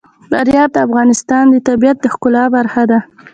[0.29, 2.99] فاریاب د افغانستان د طبیعت د ښکلا برخه ده.